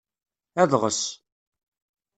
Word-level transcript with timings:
Adɣes. 0.61 1.01